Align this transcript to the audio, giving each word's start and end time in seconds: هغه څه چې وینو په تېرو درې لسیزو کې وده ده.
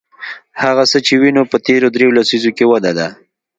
هغه 0.61 0.83
څه 0.91 0.97
چې 1.05 1.13
وینو 1.21 1.43
په 1.51 1.57
تېرو 1.67 1.87
درې 1.95 2.05
لسیزو 2.17 2.51
کې 2.57 2.65
وده 2.71 2.91
ده. 2.97 3.07